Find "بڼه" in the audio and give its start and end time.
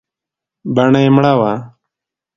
0.75-0.99